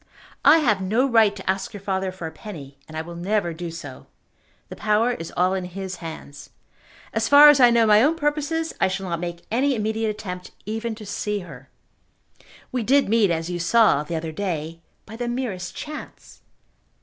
[0.43, 3.53] I have no right to ask your father for a penny, and I will never
[3.53, 4.07] do so.
[4.69, 6.49] The power is all in his hands.
[7.13, 10.53] As far as I know my own purposes, I shall not make any immediate attempt
[10.65, 11.69] even to see her.
[12.71, 16.41] We did meet, as you saw, the other day, by the merest chance.